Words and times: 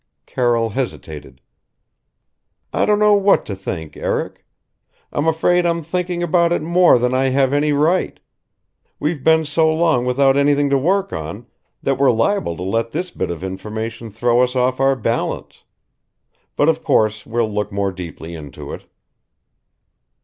Carroll 0.25 0.69
hesitated. 0.69 1.41
"I 2.73 2.85
don't 2.85 2.97
know 2.97 3.13
what 3.13 3.45
to 3.45 3.55
think, 3.55 3.95
Eric. 3.95 4.43
I'm 5.11 5.27
afraid 5.27 5.63
I'm 5.63 5.83
thinking 5.83 6.23
about 6.23 6.51
it 6.51 6.63
more 6.63 6.97
than 6.97 7.13
I 7.13 7.25
have 7.25 7.53
any 7.53 7.71
right. 7.71 8.19
We've 8.99 9.23
been 9.23 9.45
so 9.45 9.71
long 9.71 10.03
without 10.03 10.37
anything 10.37 10.71
to 10.71 10.77
work 10.79 11.13
on, 11.13 11.45
that 11.83 11.99
we're 11.99 12.09
liable 12.09 12.57
to 12.57 12.63
let 12.63 12.93
this 12.93 13.11
bit 13.11 13.29
of 13.29 13.43
information 13.43 14.09
throw 14.09 14.41
us 14.41 14.55
off 14.55 14.79
our 14.79 14.95
balance. 14.95 15.65
But 16.55 16.67
of 16.67 16.83
course 16.83 17.27
we'll 17.27 17.53
look 17.53 17.71
more 17.71 17.91
deeply 17.91 18.33
into 18.33 18.73
it." 18.73 18.85